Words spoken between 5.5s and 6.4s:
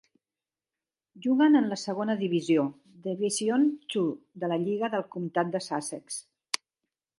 de Sussex.